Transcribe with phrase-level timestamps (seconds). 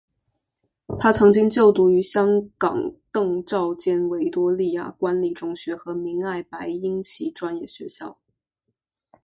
[0.97, 8.17] 他曾经就读于香港邓肇坚维多利亚官立中学和明爱白英奇专业学校。